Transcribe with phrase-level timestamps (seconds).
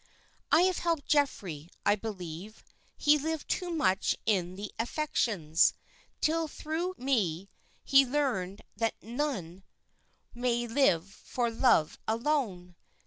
[0.51, 2.63] "I have helped Geoffrey, I believe.
[2.97, 5.73] He lived too much in the affections,
[6.21, 7.51] till through me
[7.83, 9.61] he learned that none
[10.33, 12.75] may live for love alone.